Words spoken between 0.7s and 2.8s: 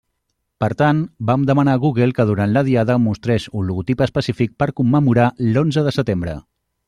tant, vam demanar a Google que durant la